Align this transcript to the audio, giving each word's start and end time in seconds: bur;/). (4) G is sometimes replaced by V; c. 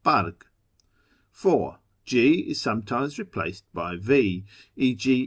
bur;/). 0.03 0.33
(4) 1.31 1.77
G 2.05 2.33
is 2.49 2.59
sometimes 2.59 3.19
replaced 3.19 3.71
by 3.71 3.97
V; 3.97 4.45
c. 4.79 4.87